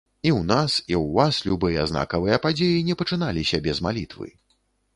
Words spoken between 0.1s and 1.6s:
І ў нас, і ў вас